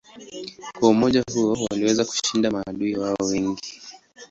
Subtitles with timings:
[0.79, 3.81] Kwa umoja huo waliweza kushinda maadui wao wengi.